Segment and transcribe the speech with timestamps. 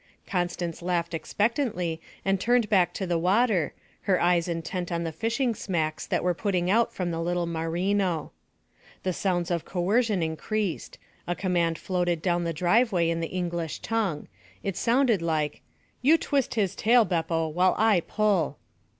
[0.25, 3.71] Constance laughed expectantly and turned back to the water,
[4.09, 8.31] her eyes intent on the fishing smacks that were putting out from the little marino.
[9.03, 14.27] The sounds of coercion increased; a command floated down the driveway in the English tongue.
[14.63, 15.61] It sounded like:
[16.01, 18.57] 'You twist his tail, Beppo, while I pull.'